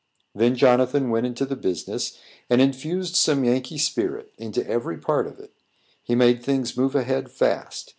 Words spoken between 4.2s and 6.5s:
into every part of it; he made